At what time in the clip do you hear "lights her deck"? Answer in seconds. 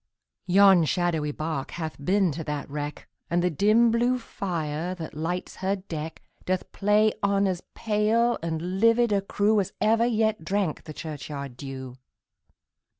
5.13-6.23